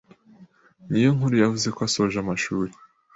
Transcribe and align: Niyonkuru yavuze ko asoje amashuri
Niyonkuru 0.89 1.35
yavuze 1.43 1.67
ko 1.75 1.79
asoje 1.87 2.17
amashuri 2.19 2.71